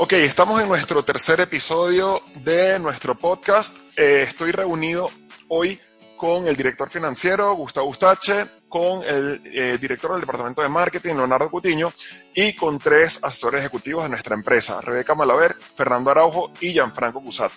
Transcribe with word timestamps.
Ok, 0.00 0.12
estamos 0.12 0.62
en 0.62 0.68
nuestro 0.68 1.04
tercer 1.04 1.40
episodio 1.40 2.22
de 2.36 2.78
nuestro 2.78 3.16
podcast. 3.16 3.78
Eh, 3.96 4.22
estoy 4.22 4.52
reunido 4.52 5.10
hoy 5.48 5.80
con 6.16 6.46
el 6.46 6.54
director 6.54 6.88
financiero, 6.88 7.52
Gustavo 7.54 7.88
Ustache, 7.88 8.46
con 8.68 9.02
el 9.02 9.42
eh, 9.44 9.76
director 9.80 10.12
del 10.12 10.20
departamento 10.20 10.62
de 10.62 10.68
marketing, 10.68 11.14
Leonardo 11.14 11.50
Cutiño, 11.50 11.92
y 12.32 12.54
con 12.54 12.78
tres 12.78 13.18
asesores 13.24 13.62
ejecutivos 13.62 14.04
de 14.04 14.10
nuestra 14.10 14.36
empresa, 14.36 14.80
Rebeca 14.80 15.16
Malaver, 15.16 15.56
Fernando 15.74 16.12
Araujo 16.12 16.52
y 16.60 16.74
Gianfranco 16.74 17.20
Cusat. 17.20 17.50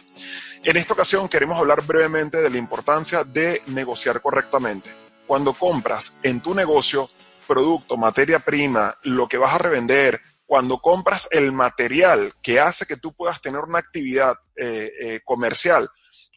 En 0.64 0.78
esta 0.78 0.94
ocasión 0.94 1.30
queremos 1.30 1.60
hablar 1.60 1.84
brevemente 1.84 2.42
de 2.42 2.50
la 2.50 2.58
importancia 2.58 3.24
de 3.24 3.62
negociar 3.68 4.20
correctamente. 4.20 4.90
Cuando 5.28 5.54
compras 5.54 6.18
en 6.24 6.42
tu 6.42 6.56
negocio 6.56 7.08
producto, 7.48 7.98
materia 7.98 8.40
prima, 8.40 8.98
lo 9.04 9.28
que 9.28 9.38
vas 9.38 9.54
a 9.54 9.60
revender, 9.60 10.22
cuando 10.52 10.80
compras 10.80 11.30
el 11.32 11.54
material 11.54 12.34
que 12.44 12.60
hace 12.60 12.86
que 12.86 12.98
tú 12.98 13.14
puedas 13.14 13.40
tener 13.40 13.62
una 13.62 13.80
actividad 13.80 14.36
eh, 14.58 14.92
eh, 15.00 15.22
comercial, 15.24 15.88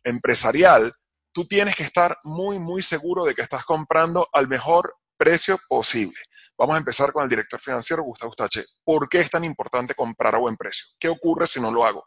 empresarial, 0.05 0.93
tú 1.33 1.49
tienes 1.49 1.75
que 1.75 1.83
estar 1.83 2.19
muy, 2.23 2.61
muy 2.61 2.81
seguro 2.81 3.25
de 3.25 3.35
que 3.35 3.43
estás 3.43 3.65
comprando 3.65 4.29
al 4.33 4.47
mejor 4.47 4.95
precio 5.17 5.59
posible. 5.69 6.15
Vamos 6.57 6.77
a 6.77 6.79
empezar 6.79 7.13
con 7.13 7.25
el 7.25 7.29
director 7.29 7.59
financiero, 7.59 8.05
Gustavo 8.05 8.31
Ustache. 8.31 8.63
¿Por 8.85 9.09
qué 9.09 9.19
es 9.19 9.31
tan 9.31 9.43
importante 9.43 9.97
comprar 9.97 10.37
a 10.37 10.39
buen 10.39 10.55
precio? 10.55 10.87
¿Qué 11.01 11.09
ocurre 11.09 11.49
si 11.49 11.61
no 11.61 11.73
lo 11.73 11.85
hago? 11.85 12.05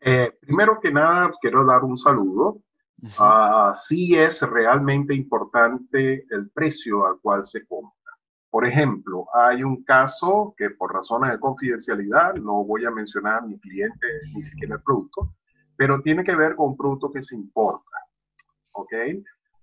Eh, 0.00 0.32
primero 0.38 0.80
que 0.82 0.92
nada, 0.92 1.32
quiero 1.40 1.64
dar 1.64 1.82
un 1.82 1.96
saludo. 1.96 2.58
Uh 3.00 3.72
sí 3.88 4.14
es 4.18 4.42
realmente 4.42 5.14
importante 5.14 6.26
el 6.28 6.50
precio 6.50 7.06
al 7.06 7.18
cual 7.22 7.46
se 7.46 7.66
compra. 7.66 8.01
Por 8.52 8.66
ejemplo, 8.66 9.26
hay 9.32 9.64
un 9.64 9.82
caso 9.82 10.54
que 10.58 10.68
por 10.68 10.92
razones 10.92 11.32
de 11.32 11.40
confidencialidad 11.40 12.34
no 12.34 12.62
voy 12.62 12.84
a 12.84 12.90
mencionar 12.90 13.46
ni 13.46 13.58
cliente 13.58 14.06
ni 14.34 14.44
siquiera 14.44 14.74
el 14.74 14.82
producto, 14.82 15.32
pero 15.74 16.02
tiene 16.02 16.22
que 16.22 16.36
ver 16.36 16.54
con 16.54 16.72
un 16.72 16.76
producto 16.76 17.10
que 17.10 17.22
se 17.22 17.34
importa. 17.34 17.96
¿Ok? 18.72 18.92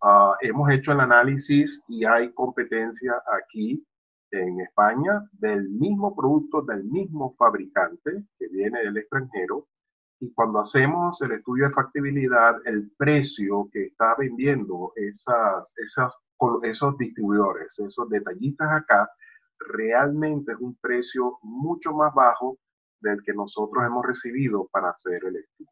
Uh, 0.02 0.34
hemos 0.42 0.72
hecho 0.72 0.92
el 0.92 1.02
análisis 1.02 1.84
y 1.88 2.04
hay 2.04 2.34
competencia 2.34 3.14
aquí 3.32 3.86
en 4.32 4.60
España 4.62 5.22
del 5.34 5.70
mismo 5.70 6.16
producto, 6.16 6.64
del 6.64 6.84
mismo 6.84 7.36
fabricante 7.38 8.24
que 8.40 8.48
viene 8.48 8.80
del 8.80 8.98
extranjero. 8.98 9.68
Y 10.20 10.34
cuando 10.34 10.62
hacemos 10.62 11.22
el 11.22 11.34
estudio 11.34 11.68
de 11.68 11.76
factibilidad, 11.76 12.56
el 12.66 12.90
precio 12.98 13.70
que 13.72 13.84
está 13.84 14.16
vendiendo 14.18 14.94
esas, 14.96 15.72
esas 15.78 16.12
esos 16.64 16.98
distribuidores, 16.98 17.78
esos 17.80 18.10
detallistas 18.10 18.70
acá, 18.72 19.10
realmente 19.60 20.54
es 20.54 20.58
un 20.60 20.76
precio 20.76 21.38
mucho 21.44 21.94
más 21.94 22.14
bajo 22.14 22.58
del 23.02 23.22
que 23.24 23.34
nosotros 23.34 23.84
hemos 23.86 24.06
recibido 24.06 24.68
para 24.72 24.90
hacer 24.90 25.24
el 25.26 25.38
estudio. 25.38 25.72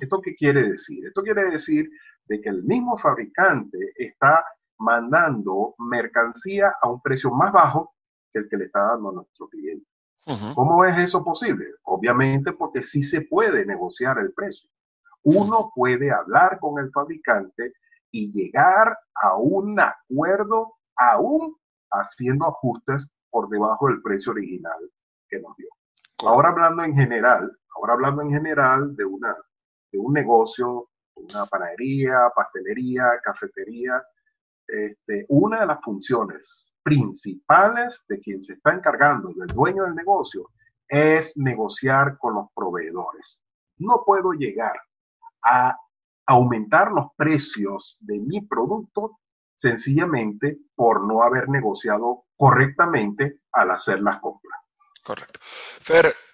¿Esto 0.00 0.20
qué 0.20 0.34
quiere 0.34 0.70
decir? 0.70 1.06
Esto 1.06 1.22
quiere 1.22 1.50
decir 1.50 1.88
de 2.26 2.40
que 2.40 2.48
el 2.48 2.64
mismo 2.64 2.98
fabricante 2.98 3.78
está 3.96 4.44
mandando 4.78 5.74
mercancía 5.78 6.74
a 6.80 6.90
un 6.90 7.00
precio 7.00 7.30
más 7.30 7.52
bajo 7.52 7.94
que 8.32 8.40
el 8.40 8.48
que 8.48 8.56
le 8.56 8.64
está 8.64 8.80
dando 8.80 9.10
a 9.10 9.14
nuestro 9.14 9.48
cliente. 9.48 9.86
¿Cómo 10.54 10.84
es 10.84 10.96
eso 10.98 11.22
posible? 11.22 11.66
Obviamente 11.82 12.52
porque 12.52 12.82
sí 12.82 13.02
se 13.02 13.22
puede 13.22 13.66
negociar 13.66 14.18
el 14.18 14.32
precio. 14.32 14.68
Uno 15.22 15.70
puede 15.74 16.10
hablar 16.10 16.58
con 16.60 16.82
el 16.82 16.90
fabricante 16.90 17.74
y 18.14 18.30
llegar 18.30 18.96
a 19.20 19.36
un 19.36 19.80
acuerdo 19.80 20.74
aún 20.94 21.56
haciendo 21.90 22.46
ajustes 22.46 23.10
por 23.28 23.48
debajo 23.48 23.88
del 23.88 24.00
precio 24.02 24.30
original 24.30 24.78
que 25.28 25.40
nos 25.40 25.56
dio. 25.56 25.66
Ahora 26.24 26.50
hablando 26.50 26.84
en 26.84 26.94
general, 26.94 27.50
ahora 27.74 27.94
hablando 27.94 28.22
en 28.22 28.30
general 28.30 28.94
de, 28.94 29.04
una, 29.04 29.34
de 29.90 29.98
un 29.98 30.12
negocio, 30.12 30.90
una 31.16 31.44
panadería, 31.46 32.30
pastelería, 32.36 33.18
cafetería, 33.24 34.00
este, 34.68 35.26
una 35.28 35.62
de 35.62 35.66
las 35.66 35.80
funciones 35.82 36.72
principales 36.84 38.00
de 38.08 38.20
quien 38.20 38.44
se 38.44 38.52
está 38.52 38.74
encargando, 38.74 39.32
del 39.34 39.48
dueño 39.48 39.82
del 39.82 39.96
negocio, 39.96 40.50
es 40.86 41.36
negociar 41.36 42.16
con 42.18 42.34
los 42.34 42.46
proveedores. 42.54 43.40
No 43.78 44.04
puedo 44.06 44.34
llegar 44.34 44.76
a 45.42 45.76
aumentar 46.26 46.90
los 46.92 47.06
precios 47.16 47.98
de 48.00 48.18
mi 48.18 48.40
producto 48.40 49.18
sencillamente 49.54 50.58
por 50.74 51.06
no 51.06 51.22
haber 51.22 51.48
negociado 51.48 52.24
correctamente 52.36 53.40
al 53.52 53.70
hacer 53.70 54.00
las 54.00 54.20
compras. 54.20 54.60
Correcto. 55.02 55.38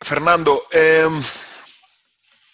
Fernando, 0.01 0.63
em, 0.71 1.21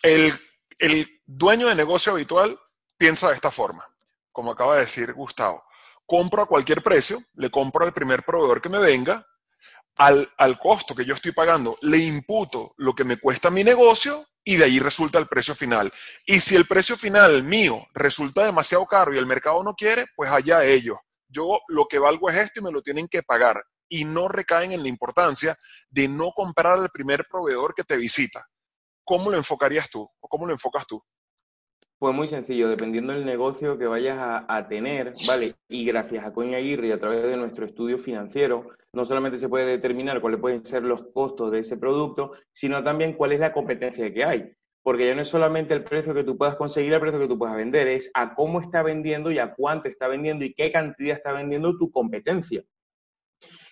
el, 0.02 0.32
el 0.78 1.20
dueño 1.26 1.69
de 1.69 1.74
negocio 1.74 2.12
habitual 2.12 2.58
piensa 2.97 3.28
de 3.28 3.34
esta 3.34 3.50
forma, 3.50 3.84
como 4.32 4.50
acaba 4.50 4.74
de 4.74 4.80
decir 4.80 5.12
Gustavo. 5.12 5.62
Compro 6.06 6.42
a 6.42 6.47
cualquier 6.47 6.82
precio, 6.82 7.18
le 7.34 7.50
compro 7.50 7.84
al 7.84 7.92
primer 7.92 8.24
proveedor 8.24 8.62
que 8.62 8.68
me 8.68 8.78
venga, 8.78 9.26
al, 9.98 10.30
al, 10.38 10.58
costo 10.58 10.94
que 10.94 11.04
yo 11.04 11.14
estoy 11.14 11.32
pagando, 11.32 11.78
le 11.82 11.98
imputo 11.98 12.74
lo 12.76 12.94
que 12.94 13.04
me 13.04 13.18
cuesta 13.18 13.50
mi 13.50 13.64
negocio 13.64 14.26
y 14.47 14.57
de 14.57 14.65
ahí 14.65 14.79
resulta 14.79 15.19
el 15.19 15.27
precio 15.27 15.57
final. 15.57 15.93
Y 16.25 16.39
si 16.41 16.55
el 16.55 16.67
precio 16.67 16.97
final 16.97 17.43
mío 17.43 17.84
resulta 17.93 18.45
demasiado 18.45 18.87
caro 18.87 19.12
y 19.12 19.19
el 19.19 19.27
mercado 19.27 19.61
no 19.65 19.75
quiere, 19.75 20.07
pues 20.15 20.31
allá 20.31 20.65
ellos. 20.65 20.97
Yo 21.29 21.59
lo 21.67 21.87
que 21.87 21.99
valgo 21.99 22.31
es 22.31 22.37
esto 22.37 22.61
y 22.61 22.62
me 22.62 22.71
lo 22.71 22.81
tienen 22.81 23.09
que 23.09 23.25
pagar. 23.25 23.61
Y 23.89 24.05
no 24.05 24.29
recaen 24.29 24.71
en 24.71 24.84
la 24.84 24.89
importancia 24.89 25.57
de 25.91 26.07
no 26.07 26.31
comprar 26.31 26.79
al 26.79 26.91
primer 26.91 27.27
proveedor 27.29 27.75
que 27.75 27.83
te 27.83 27.97
visita. 27.97 28.47
¿Cómo 29.05 29.33
lo 29.33 29.37
enfocarías 29.37 29.91
tú 29.91 30.09
o 30.21 30.29
cómo 30.29 30.47
lo 30.47 30.53
enfocas 30.53 30.87
tú? 30.87 31.03
Pues 31.99 32.15
muy 32.15 32.29
sencillo, 32.29 32.69
dependiendo 32.69 33.15
del 33.15 33.25
negocio 33.25 33.79
que 33.79 33.87
vayas 33.87 34.19
a, 34.21 34.69
tener, 34.69 35.15
¿vale? 35.27 35.55
Y 35.67 35.87
gracias 35.87 36.27
a 36.27 36.33
Coña 36.34 36.59
Aguirre 36.59 36.89
y 36.89 36.93
a 36.93 37.01
través 37.01 37.23
de 37.23 37.39
nuestro 37.39 37.65
estudio 37.65 37.97
financiero, 37.97 38.69
no 38.93 39.07
solamente 39.07 39.39
se 39.39 39.49
puede 39.49 39.65
determinar 39.65 40.21
cuáles 40.21 40.39
pueden 40.39 40.62
ser 40.67 40.83
los 40.83 41.05
costos 41.15 41.51
de 41.53 41.61
ese 41.61 41.79
producto, 41.79 42.33
sino 42.53 42.84
también 42.84 43.15
cuál 43.15 43.33
es 43.33 43.41
la 43.41 43.55
competencia 43.55 44.12
que 44.12 44.25
hay. 44.25 44.53
Porque 44.83 45.07
ya 45.07 45.15
no 45.15 45.23
es 45.23 45.29
solamente 45.29 45.73
el 45.73 45.84
precio 45.84 46.12
que 46.12 46.23
tú 46.23 46.37
puedas 46.37 46.57
conseguir, 46.57 46.93
el 46.93 47.01
precio 47.01 47.19
que 47.19 47.29
tú 47.29 47.39
puedas 47.39 47.57
vender, 47.57 47.89
es 47.89 48.11
a 48.13 48.34
cómo 48.34 48.61
está 48.61 48.83
vendiendo 48.83 49.31
y 49.31 49.39
a 49.39 49.55
cuánto 49.55 49.89
está 49.89 50.07
vendiendo 50.07 50.45
y 50.45 50.53
qué 50.53 50.71
cantidad 50.71 51.17
está 51.17 51.33
vendiendo 51.33 51.78
tu 51.78 51.91
competencia. 51.91 52.63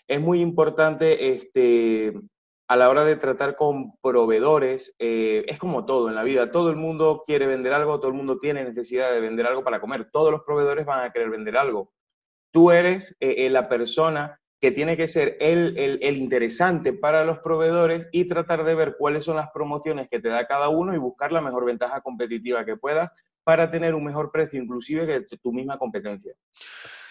Es 0.09 0.21
muy 0.21 0.41
importante 0.41 1.35
este, 1.35 2.15
a 2.75 2.77
la 2.77 2.91
hora 2.91 3.05
de 3.05 3.15
tratar 3.15 3.55
con 3.55 3.97
proveedores, 4.01 4.97
eh, 4.99 5.45
es 5.47 5.59
como 5.61 5.87
todo 5.87 6.09
en 6.09 6.17
la 6.17 6.25
vida. 6.25 6.51
Todo 6.51 6.71
el 6.71 6.77
mundo 6.77 7.23
quiere 7.25 7.47
vender 7.47 7.73
algo, 7.73 8.01
todo 8.01 8.09
el 8.09 8.17
mundo 8.17 8.41
tiene 8.41 8.65
necesidad 8.65 9.13
de 9.13 9.21
vender 9.21 9.47
algo 9.47 9.63
para 9.63 9.81
comer. 9.81 10.11
Todos 10.11 10.33
los 10.33 10.43
proveedores 10.43 10.85
van 10.85 11.05
a 11.05 11.13
querer 11.13 11.31
vender 11.31 11.57
algo. 11.57 11.93
Tú 12.51 12.73
eres 12.73 13.17
eh, 13.21 13.47
eh, 13.47 13.51
la 13.51 13.69
persona 13.69 14.41
que 14.61 14.73
tiene 14.73 14.97
que 14.97 15.07
ser 15.07 15.37
el, 15.39 15.79
el, 15.79 16.17
interesante 16.17 16.93
para 16.93 17.25
los 17.25 17.39
proveedores 17.39 18.09
y 18.11 18.25
tratar 18.25 18.65
de 18.65 18.75
ver 18.75 18.97
cuáles 18.99 19.25
son 19.25 19.37
las 19.37 19.51
promociones 19.53 20.09
que 20.09 20.19
te 20.19 20.29
da 20.29 20.45
cada 20.49 20.69
uno 20.69 20.97
y 20.97 20.99
buscar 20.99 21.31
la 21.31 21.41
mejor 21.41 21.65
ventaja 21.65 22.01
competitiva 22.01 22.65
que 22.65 22.77
puedas 22.77 23.09
para 23.45 23.71
tener 23.71 23.95
un 23.95 24.03
mejor 24.03 24.33
precio, 24.33 24.61
inclusive 24.61 25.07
que 25.07 25.37
tu 25.37 25.53
misma 25.53 25.79
competencia. 25.79 26.35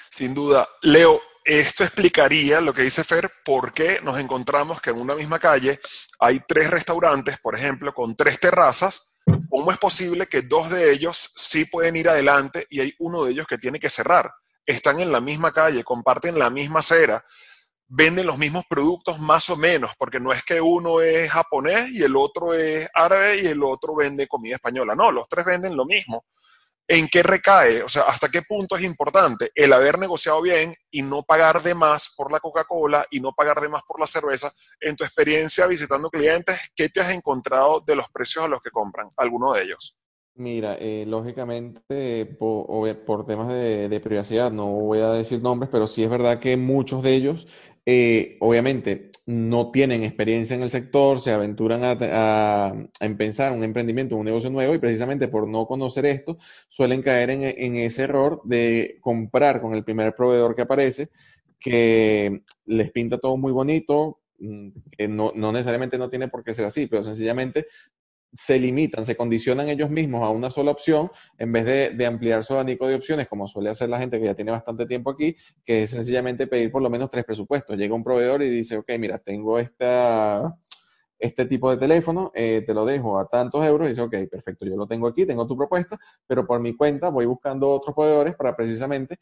Sin 0.10 0.34
duda. 0.34 0.68
Leo, 0.82 1.22
esto 1.46 1.84
explicaría 1.84 2.62
lo 2.62 2.74
que 2.74 2.84
dice 2.84 3.04
Fer, 3.04 3.32
por 3.44 3.74
qué 3.74 4.00
nos 4.02 4.20
encontramos 4.20 4.82
que 4.82 4.92
en 4.92 5.00
una 5.00 5.16
misma 5.16 5.40
calle 5.40 5.80
hay 6.20 6.42
tres 6.48 6.70
restaurantes, 6.70 7.40
por 7.40 7.56
ejemplo, 7.56 7.94
con 7.94 8.16
tres 8.16 8.40
terrazas. 8.40 9.14
¿Cómo 9.50 9.72
es 9.72 9.78
posible 9.78 10.28
que 10.28 10.42
dos 10.42 10.70
de 10.70 10.92
ellos 10.92 11.32
sí 11.36 11.66
pueden 11.66 11.96
ir 11.96 12.10
adelante 12.10 12.68
y 12.70 12.80
hay 12.80 12.94
uno 13.00 13.24
de 13.24 13.32
ellos 13.32 13.48
que 13.48 13.58
tiene 13.58 13.80
que 13.80 13.90
cerrar? 13.90 14.32
Están 14.66 15.00
en 15.00 15.12
la 15.12 15.20
misma 15.20 15.52
calle, 15.52 15.84
comparten 15.84 16.40
la 16.40 16.50
misma 16.50 16.80
acera, 16.80 17.24
venden 17.88 18.26
los 18.26 18.38
mismos 18.38 18.66
productos 18.70 19.20
más 19.20 19.50
o 19.50 19.58
menos, 19.58 19.92
porque 19.98 20.20
no 20.20 20.34
es 20.34 20.44
que 20.44 20.62
uno 20.62 21.02
es 21.02 21.30
japonés 21.30 21.92
y 21.92 22.04
el 22.04 22.16
otro 22.16 22.54
es 22.54 22.90
árabe 22.94 23.42
y 23.42 23.48
el 23.48 23.64
otro 23.64 23.96
vende 23.96 24.28
comida 24.28 24.56
española. 24.56 24.96
No, 24.96 25.12
los 25.12 25.28
tres 25.28 25.46
venden 25.46 25.76
lo 25.76 25.86
mismo 25.86 26.26
¿En 26.94 27.08
qué 27.08 27.24
recae? 27.24 27.82
O 27.82 27.90
sea, 27.90 28.04
¿hasta 28.04 28.30
qué 28.30 28.44
punto 28.44 28.76
es 28.76 28.84
importante 28.84 29.50
el 29.56 29.74
haber 29.74 29.98
negociado 29.98 30.40
bien 30.44 30.76
y 30.92 31.02
no 31.02 31.24
pagar 31.24 31.64
de 31.64 31.74
más 31.74 32.14
por 32.16 32.32
la 32.32 32.40
Coca-Cola 32.40 33.04
y 33.10 33.20
no 33.20 33.34
pagar 33.34 33.60
de 33.62 33.68
más 33.68 33.82
por 33.82 34.00
la 34.00 34.06
cerveza? 34.06 34.54
En 34.80 34.96
tu 34.96 35.04
experiencia 35.04 35.66
visitando 35.66 36.12
clientes, 36.12 36.56
¿qué 36.76 36.90
te 36.90 37.00
has 37.00 37.10
encontrado 37.10 37.82
de 37.84 37.96
los 37.96 38.06
precios 38.10 38.46
a 38.46 38.48
los 38.48 38.62
que 38.62 38.70
compran? 38.70 39.10
Alguno 39.18 39.54
de 39.54 39.64
ellos. 39.64 39.98
Mira, 40.36 40.78
eh, 40.80 41.06
lógicamente, 41.08 42.28
por, 42.28 43.26
temas 43.26 43.48
de, 43.48 44.00
privacidad, 44.04 44.52
no 44.52 44.68
voy 44.68 45.00
a 45.00 45.14
decir 45.14 45.42
nombres, 45.42 45.72
pero 45.72 45.88
sí 45.88 46.04
es 46.04 46.12
verdad 46.12 46.40
que 46.40 46.58
muchos 46.58 47.02
de 47.02 47.16
ellos, 47.16 47.48
eh, 47.88 48.38
obviamente, 48.40 49.10
no 49.26 49.72
tienen 49.72 50.04
experiencia 50.04 50.56
en 50.56 50.64
el 50.64 50.70
sector, 50.70 51.20
se 51.20 51.32
aventuran 51.32 51.84
a, 51.84 51.98
a, 52.02 52.74
empezar 53.00 53.54
un 53.54 53.64
emprendimiento, 53.64 54.18
un 54.18 54.26
negocio 54.26 54.50
nuevo 54.50 54.76
y 54.76 54.80
precisamente 54.80 55.30
por 55.30 55.48
no 55.48 55.66
conocer 55.66 56.06
esto, 56.06 56.38
suelen 56.68 57.02
caer 57.02 57.30
en, 57.30 57.76
ese 57.78 58.04
error 58.04 58.42
de 58.44 58.98
comprar 59.00 59.62
con 59.62 59.76
el 59.76 59.84
primer 59.84 60.14
proveedor 60.14 60.56
que 60.56 60.64
aparece, 60.64 61.10
que 61.58 62.42
les 62.66 62.92
pinta 62.92 63.18
todo 63.18 63.38
muy 63.38 63.54
bonito, 63.54 64.20
mm, 64.40 64.70
no, 65.10 65.32
no 65.34 65.52
necesariamente 65.54 65.98
no 65.98 66.10
tiene 66.10 66.28
por 66.28 66.44
qué 66.44 66.54
ser 66.54 66.66
así, 66.66 66.88
pero 66.88 67.02
sencillamente 67.02 67.68
se 68.34 68.60
limitan, 68.60 69.06
se 69.06 69.16
condicionan 69.16 69.70
ellos 69.70 69.90
mismos 69.90 70.24
a 70.24 70.30
una 70.30 70.50
sola 70.50 70.72
opción 70.72 71.12
en 71.38 71.52
vez 71.52 71.96
de, 71.96 72.06
ampliar 72.06 72.44
su 72.44 72.54
abanico 72.54 72.88
de 72.88 72.96
opciones, 72.96 73.28
como 73.28 73.48
suele 73.48 73.70
hacer 73.70 73.90
la 73.90 74.00
gente 74.00 74.20
que 74.20 74.26
ya 74.26 74.36
tiene 74.36 74.52
bastante 74.52 74.86
tiempo 74.86 75.12
aquí, 75.12 75.36
que 75.64 75.84
es 75.84 75.92
sencillamente 75.92 76.48
pedir 76.48 76.72
por 76.72 76.82
lo 76.82 76.90
menos 76.90 77.10
tres 77.10 77.24
presupuestos. 77.26 77.78
Llega 77.78 77.94
un 77.94 78.04
proveedor 78.04 78.42
y 78.42 78.50
dice, 78.50 78.78
ok, 78.78 78.92
mira, 79.00 79.20
tengo 79.20 79.60
esta, 79.60 80.56
este 81.20 81.46
tipo 81.46 81.70
de 81.70 81.78
teléfono, 81.78 82.32
eh, 82.34 82.64
te 82.66 82.74
lo 82.74 82.86
dejo 82.86 83.20
a 83.20 83.28
tantos 83.28 83.66
euros 83.66 83.88
y 83.88 83.90
dice, 83.90 84.02
ok, 84.02 84.16
perfecto, 84.30 84.66
yo 84.66 84.76
lo 84.76 84.88
tengo 84.88 85.08
aquí, 85.08 85.26
tengo 85.26 85.48
tu 85.48 85.56
propuesta, 85.56 85.98
pero 86.28 86.46
por 86.46 86.60
mi 86.60 86.76
cuenta 86.76 87.10
voy 87.10 87.26
buscando 87.26 87.70
otros 87.70 87.96
proveedores 87.96 88.36
para 88.36 88.56
precisamente 88.56 89.20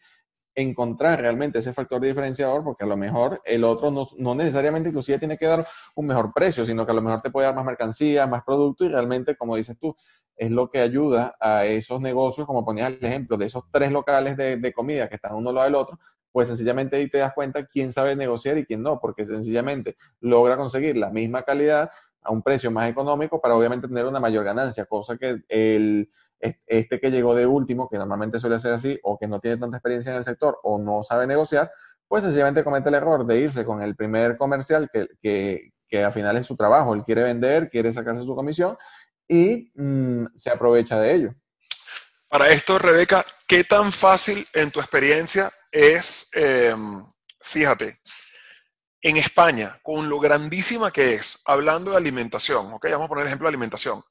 encontrar 0.55 1.19
realmente 1.21 1.59
ese 1.59 1.73
factor 1.73 2.01
diferenciador, 2.01 2.63
porque 2.63 2.83
a 2.83 2.87
lo 2.87 2.97
mejor 2.97 3.41
el 3.45 3.63
otro 3.63 3.91
no, 3.91 4.03
no, 4.17 4.35
necesariamente 4.35 4.89
inclusive 4.89 5.19
tiene 5.19 5.37
que 5.37 5.45
dar 5.45 5.65
un 5.95 6.05
mejor 6.05 6.33
precio, 6.33 6.65
sino 6.65 6.85
que 6.85 6.91
a 6.91 6.95
lo 6.95 7.01
mejor 7.01 7.21
te 7.21 7.31
puede 7.31 7.47
dar 7.47 7.55
más 7.55 7.65
mercancía, 7.65 8.27
más 8.27 8.43
producto 8.43 8.85
y 8.85 8.89
realmente, 8.89 9.35
como 9.35 9.55
dices 9.55 9.77
tú, 9.79 9.95
es 10.35 10.51
lo 10.51 10.69
que 10.69 10.79
ayuda 10.79 11.35
a 11.39 11.65
esos 11.65 12.01
negocios, 12.01 12.47
como 12.47 12.65
ponías 12.65 12.89
el 12.89 13.03
ejemplo, 13.05 13.37
de 13.37 13.45
esos 13.45 13.63
tres 13.71 13.91
locales 13.91 14.35
de, 14.35 14.57
de 14.57 14.73
comida 14.73 15.07
que 15.07 15.15
están 15.15 15.35
uno 15.35 15.49
al 15.49 15.55
lado 15.55 15.65
del 15.65 15.75
otro, 15.75 15.99
pues 16.31 16.47
sencillamente 16.47 16.95
ahí 16.95 17.09
te 17.09 17.19
das 17.19 17.33
cuenta 17.33 17.65
quién 17.65 17.91
sabe 17.93 18.15
negociar 18.15 18.57
y 18.57 18.65
quién 18.65 18.81
no, 18.81 18.99
porque 18.99 19.25
sencillamente 19.25 19.97
logra 20.19 20.57
conseguir 20.57 20.97
la 20.97 21.09
misma 21.09 21.43
calidad 21.43 21.89
a 22.23 22.31
un 22.31 22.41
precio 22.41 22.71
más 22.71 22.89
económico 22.89 23.41
para 23.41 23.55
obviamente 23.55 23.87
tener 23.87 24.05
una 24.05 24.19
mayor 24.19 24.43
ganancia, 24.43 24.85
cosa 24.85 25.17
que 25.17 25.41
el, 25.49 26.09
este 26.65 26.99
que 26.99 27.11
llegó 27.11 27.35
de 27.35 27.45
último, 27.45 27.87
que 27.89 27.97
normalmente 27.97 28.39
suele 28.39 28.59
ser 28.59 28.73
así, 28.73 28.99
o 29.03 29.17
que 29.17 29.27
no 29.27 29.39
tiene 29.39 29.57
tanta 29.57 29.77
experiencia 29.77 30.11
en 30.11 30.17
el 30.17 30.23
sector 30.23 30.59
o 30.63 30.79
no 30.79 31.03
sabe 31.03 31.27
negociar, 31.27 31.71
pues 32.07 32.23
sencillamente 32.23 32.63
comete 32.63 32.89
el 32.89 32.95
error 32.95 33.25
de 33.25 33.37
irse 33.37 33.63
con 33.63 33.81
el 33.81 33.95
primer 33.95 34.37
comercial 34.37 34.89
que, 34.91 35.07
que, 35.21 35.71
que 35.87 36.03
al 36.03 36.11
final 36.11 36.37
es 36.37 36.45
su 36.45 36.55
trabajo, 36.55 36.93
él 36.93 37.03
quiere 37.03 37.23
vender, 37.23 37.69
quiere 37.69 37.93
sacarse 37.93 38.23
su 38.23 38.35
comisión 38.35 38.77
y 39.27 39.71
mmm, 39.75 40.25
se 40.35 40.49
aprovecha 40.49 40.99
de 40.99 41.13
ello. 41.13 41.35
Para 42.27 42.49
esto, 42.49 42.79
Rebeca, 42.79 43.25
¿qué 43.47 43.63
tan 43.63 43.91
fácil 43.91 44.47
en 44.53 44.71
tu 44.71 44.79
experiencia 44.79 45.51
es, 45.71 46.29
eh, 46.33 46.73
fíjate, 47.41 47.99
en 49.01 49.17
España, 49.17 49.79
con 49.81 50.07
lo 50.07 50.19
grandísima 50.19 50.91
que 50.91 51.15
es, 51.15 51.41
hablando 51.45 51.91
de 51.91 51.97
alimentación, 51.97 52.71
ok, 52.73 52.85
vamos 52.91 53.05
a 53.05 53.09
poner 53.09 53.23
el 53.23 53.27
ejemplo 53.27 53.47
de 53.47 53.49
alimentación, 53.49 54.01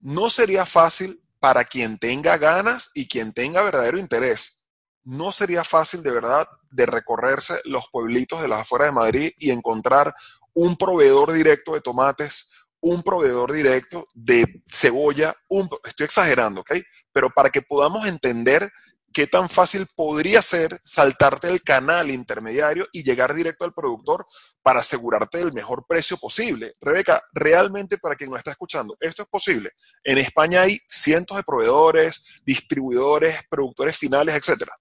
no 0.00 0.28
sería 0.28 0.66
fácil 0.66 1.18
para 1.44 1.66
quien 1.66 1.98
tenga 1.98 2.38
ganas 2.38 2.90
y 2.94 3.06
quien 3.06 3.34
tenga 3.34 3.60
verdadero 3.60 3.98
interés, 3.98 4.64
no 5.02 5.30
sería 5.30 5.62
fácil 5.62 6.02
de 6.02 6.10
verdad 6.10 6.48
de 6.70 6.86
recorrerse 6.86 7.60
los 7.64 7.90
pueblitos 7.92 8.40
de 8.40 8.48
las 8.48 8.60
afueras 8.60 8.88
de 8.88 8.92
Madrid 8.92 9.32
y 9.36 9.50
encontrar 9.50 10.14
un 10.54 10.74
proveedor 10.78 11.34
directo 11.34 11.74
de 11.74 11.82
tomates, 11.82 12.50
un 12.80 13.02
proveedor 13.02 13.52
directo 13.52 14.06
de 14.14 14.62
cebolla, 14.72 15.34
un, 15.50 15.68
estoy 15.84 16.04
exagerando, 16.04 16.62
¿ok? 16.62 16.76
Pero 17.12 17.28
para 17.28 17.50
que 17.50 17.60
podamos 17.60 18.06
entender 18.06 18.72
qué 19.14 19.28
tan 19.28 19.48
fácil 19.48 19.86
podría 19.94 20.42
ser 20.42 20.80
saltarte 20.82 21.48
el 21.48 21.62
canal 21.62 22.10
intermediario 22.10 22.86
y 22.92 23.04
llegar 23.04 23.32
directo 23.32 23.64
al 23.64 23.72
productor 23.72 24.26
para 24.60 24.80
asegurarte 24.80 25.40
el 25.40 25.52
mejor 25.52 25.86
precio 25.88 26.16
posible. 26.16 26.74
Rebeca, 26.80 27.22
realmente 27.32 27.96
para 27.96 28.16
quien 28.16 28.28
nos 28.28 28.38
está 28.38 28.50
escuchando, 28.50 28.96
esto 29.00 29.22
es 29.22 29.28
posible. 29.28 29.70
En 30.02 30.18
España 30.18 30.62
hay 30.62 30.80
cientos 30.88 31.36
de 31.36 31.44
proveedores, 31.44 32.24
distribuidores, 32.44 33.38
productores 33.48 33.96
finales, 33.96 34.34
etcétera. 34.34 34.76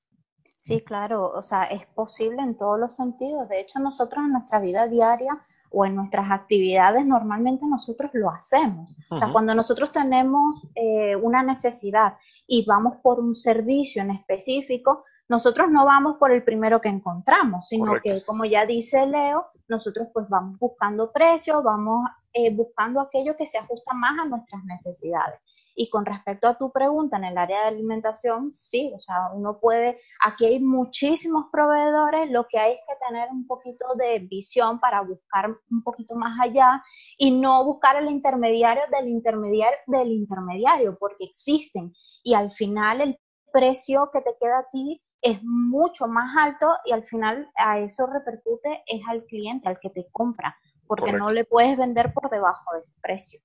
Sí, 0.63 0.79
claro, 0.79 1.29
o 1.29 1.43
sea, 1.43 1.65
es 1.65 1.85
posible 1.87 2.41
en 2.41 2.55
todos 2.55 2.79
los 2.79 2.95
sentidos. 2.95 3.49
De 3.49 3.59
hecho, 3.59 3.79
nosotros 3.79 4.23
en 4.23 4.31
nuestra 4.31 4.61
vida 4.61 4.87
diaria 4.87 5.37
o 5.69 5.85
en 5.85 5.93
nuestras 5.93 6.31
actividades 6.31 7.05
normalmente 7.05 7.65
nosotros 7.67 8.11
lo 8.13 8.29
hacemos. 8.29 8.89
Uh 8.91 8.95
-huh. 8.95 9.15
O 9.15 9.19
sea, 9.19 9.27
cuando 9.33 9.53
nosotros 9.53 9.91
tenemos 9.91 10.65
eh, 10.75 11.17
una 11.17 11.43
necesidad 11.43 12.13
y 12.47 12.63
vamos 12.63 12.95
por 13.03 13.19
un 13.19 13.35
servicio 13.35 14.03
en 14.03 14.11
específico, 14.11 15.03
nosotros 15.27 15.69
no 15.69 15.83
vamos 15.83 16.15
por 16.17 16.31
el 16.31 16.43
primero 16.45 16.79
que 16.79 16.87
encontramos, 16.87 17.67
sino 17.67 17.87
Correcto. 17.87 18.13
que, 18.13 18.25
como 18.25 18.45
ya 18.45 18.65
dice 18.65 19.05
Leo, 19.05 19.47
nosotros 19.67 20.07
pues 20.13 20.29
vamos 20.29 20.57
buscando 20.59 21.11
precios, 21.11 21.61
vamos 21.61 22.09
eh, 22.31 22.55
buscando 22.55 23.01
aquello 23.01 23.35
que 23.35 23.47
se 23.47 23.57
ajusta 23.57 23.93
más 23.93 24.17
a 24.17 24.25
nuestras 24.29 24.63
necesidades. 24.63 25.41
Y 25.75 25.89
con 25.89 26.05
respecto 26.05 26.47
a 26.47 26.57
tu 26.57 26.71
pregunta 26.71 27.17
en 27.17 27.25
el 27.25 27.37
área 27.37 27.61
de 27.61 27.67
alimentación, 27.67 28.53
sí, 28.53 28.91
o 28.95 28.99
sea, 28.99 29.29
uno 29.33 29.59
puede, 29.59 29.99
aquí 30.23 30.45
hay 30.45 30.59
muchísimos 30.59 31.45
proveedores, 31.51 32.29
lo 32.29 32.45
que 32.47 32.59
hay 32.59 32.73
es 32.73 32.81
que 32.87 33.05
tener 33.07 33.29
un 33.31 33.47
poquito 33.47 33.85
de 33.95 34.19
visión 34.19 34.79
para 34.79 35.01
buscar 35.01 35.49
un 35.69 35.83
poquito 35.83 36.15
más 36.15 36.39
allá 36.39 36.83
y 37.17 37.31
no 37.31 37.65
buscar 37.65 37.95
el 37.95 38.09
intermediario 38.09 38.83
del 38.91 39.07
intermediario 39.07 39.79
del 39.87 40.11
intermediario, 40.11 40.97
porque 40.99 41.25
existen. 41.25 41.93
Y 42.23 42.33
al 42.33 42.51
final 42.51 43.01
el 43.01 43.19
precio 43.51 44.09
que 44.11 44.21
te 44.21 44.35
queda 44.39 44.59
a 44.59 44.69
ti 44.71 45.01
es 45.21 45.39
mucho 45.43 46.07
más 46.07 46.35
alto 46.37 46.67
y 46.85 46.91
al 46.91 47.03
final 47.05 47.49
a 47.55 47.79
eso 47.79 48.05
repercute 48.07 48.83
es 48.85 49.01
al 49.07 49.23
cliente, 49.25 49.69
al 49.69 49.79
que 49.79 49.89
te 49.89 50.07
compra 50.11 50.55
porque 50.87 51.05
Correcto. 51.05 51.25
no 51.25 51.29
le 51.31 51.45
puedes 51.45 51.77
vender 51.77 52.13
por 52.13 52.29
debajo 52.29 52.73
de 52.73 52.79
ese 52.79 52.95
precio. 53.01 53.39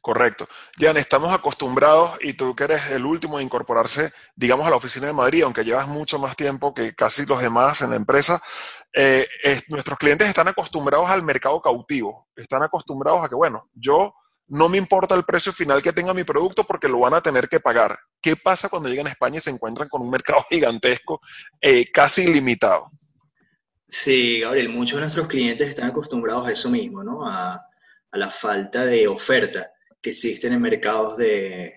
Correcto. 0.00 0.46
Jan, 0.78 0.96
estamos 0.96 1.32
acostumbrados, 1.32 2.18
y 2.20 2.34
tú 2.34 2.54
que 2.54 2.64
eres 2.64 2.90
el 2.90 3.04
último 3.04 3.38
de 3.38 3.44
incorporarse, 3.44 4.12
digamos, 4.36 4.66
a 4.66 4.70
la 4.70 4.76
oficina 4.76 5.06
de 5.06 5.12
Madrid, 5.12 5.42
aunque 5.42 5.64
llevas 5.64 5.88
mucho 5.88 6.18
más 6.18 6.36
tiempo 6.36 6.74
que 6.74 6.94
casi 6.94 7.26
los 7.26 7.40
demás 7.40 7.82
en 7.82 7.90
la 7.90 7.96
empresa, 7.96 8.42
eh, 8.92 9.26
es, 9.42 9.68
nuestros 9.68 9.98
clientes 9.98 10.28
están 10.28 10.48
acostumbrados 10.48 11.10
al 11.10 11.22
mercado 11.22 11.60
cautivo, 11.60 12.28
están 12.36 12.62
acostumbrados 12.62 13.24
a 13.24 13.28
que, 13.28 13.34
bueno, 13.34 13.68
yo 13.74 14.14
no 14.46 14.68
me 14.68 14.78
importa 14.78 15.14
el 15.14 15.24
precio 15.24 15.52
final 15.52 15.82
que 15.82 15.92
tenga 15.92 16.12
mi 16.12 16.24
producto 16.24 16.64
porque 16.64 16.88
lo 16.88 17.00
van 17.00 17.14
a 17.14 17.22
tener 17.22 17.48
que 17.48 17.60
pagar. 17.60 17.98
¿Qué 18.20 18.36
pasa 18.36 18.68
cuando 18.68 18.88
llegan 18.88 19.06
a 19.06 19.10
España 19.10 19.38
y 19.38 19.40
se 19.40 19.50
encuentran 19.50 19.88
con 19.88 20.02
un 20.02 20.10
mercado 20.10 20.44
gigantesco, 20.50 21.20
eh, 21.60 21.90
casi 21.90 22.22
ilimitado? 22.22 22.90
Sí, 23.88 24.40
Gabriel, 24.40 24.68
muchos 24.70 24.96
de 24.96 25.02
nuestros 25.02 25.28
clientes 25.28 25.68
están 25.68 25.88
acostumbrados 25.90 26.46
a 26.48 26.52
eso 26.52 26.70
mismo, 26.70 27.04
¿no? 27.04 27.26
A, 27.28 27.54
a 27.54 28.18
la 28.18 28.30
falta 28.30 28.84
de 28.84 29.06
oferta 29.06 29.70
que 30.00 30.10
existen 30.10 30.52
en 30.52 30.62
mercados 30.62 31.16
de, 31.16 31.74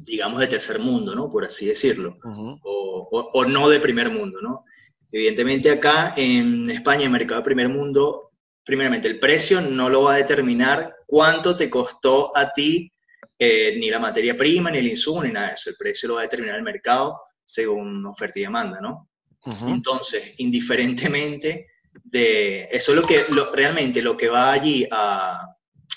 digamos, 0.00 0.40
de 0.40 0.46
tercer 0.46 0.78
mundo, 0.78 1.14
¿no? 1.14 1.30
Por 1.30 1.44
así 1.44 1.66
decirlo, 1.66 2.18
uh 2.24 2.28
-huh. 2.28 2.60
o, 2.62 3.08
o, 3.10 3.30
o, 3.32 3.44
no 3.44 3.68
de 3.68 3.80
primer 3.80 4.10
mundo, 4.10 4.40
¿no? 4.42 4.64
Evidentemente 5.10 5.70
acá 5.70 6.14
en 6.16 6.70
España, 6.70 7.04
en 7.04 7.12
mercado 7.12 7.40
de 7.40 7.44
primer 7.44 7.68
mundo, 7.68 8.32
primeramente 8.64 9.08
el 9.08 9.18
precio 9.18 9.60
no 9.60 9.88
lo 9.88 10.02
va 10.02 10.14
a 10.14 10.16
determinar 10.18 10.96
cuánto 11.06 11.56
te 11.56 11.70
costó 11.70 12.36
a 12.36 12.52
ti 12.52 12.92
eh, 13.38 13.76
ni 13.78 13.90
la 13.90 13.98
materia 14.00 14.36
prima, 14.36 14.70
ni 14.70 14.78
el 14.78 14.88
insumo, 14.88 15.22
ni 15.22 15.32
nada 15.32 15.48
de 15.48 15.54
eso. 15.54 15.70
El 15.70 15.76
precio 15.76 16.08
lo 16.08 16.14
va 16.14 16.20
a 16.20 16.24
determinar 16.24 16.56
el 16.56 16.62
mercado 16.62 17.20
según 17.44 18.04
oferta 18.06 18.38
y 18.38 18.42
demanda, 18.42 18.80
¿no? 18.80 19.08
Uh 19.44 19.50
-huh. 19.50 19.74
Entonces, 19.74 20.34
indiferentemente 20.38 21.68
de 22.04 22.64
eso 22.70 22.92
es 22.92 22.96
lo 23.00 23.06
que 23.06 23.24
lo, 23.30 23.52
realmente 23.52 24.02
lo 24.02 24.16
que 24.16 24.28
va 24.28 24.52
allí 24.52 24.86
a, 24.90 25.46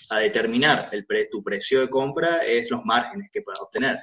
a 0.10 0.20
determinar 0.20 0.90
el 0.92 1.06
pre, 1.06 1.26
tu 1.26 1.44
precio 1.44 1.82
de 1.82 1.90
compra 1.90 2.46
es 2.46 2.70
los 2.72 2.84
márgenes 2.86 3.30
que 3.32 3.42
puedas 3.42 3.62
obtener, 3.62 3.98